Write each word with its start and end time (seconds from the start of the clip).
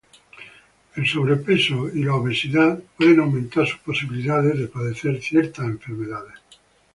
El 0.95 1.05
sobrepeso 1.05 1.87
y 1.93 2.01
la 2.03 2.15
obesidad 2.15 2.81
pueden 2.97 3.19
aumentar 3.19 3.67
sus 3.67 3.81
posibilidades 3.81 4.57
de 4.57 4.67
padecer 4.67 5.21
ciertas 5.21 5.65
enfermedades 5.67 6.39